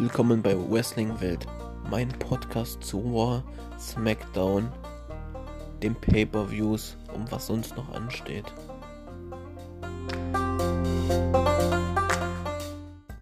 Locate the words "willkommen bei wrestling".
0.00-1.20